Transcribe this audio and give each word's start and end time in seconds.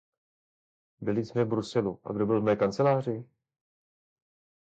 Byli 1.01 1.25
jsme 1.25 1.43
v 1.43 1.47
Bruselu 1.47 1.99
a 2.03 2.13
kdo 2.13 2.25
byl 2.25 2.41
v 2.41 2.43
mé 2.43 2.55
kanceláři? 2.55 3.25